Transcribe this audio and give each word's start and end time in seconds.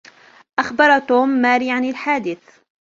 أخبر 0.59 0.99
توم 0.99 1.29
ماري 1.29 1.71
عن 1.71 1.85
الحادث. 1.85 2.39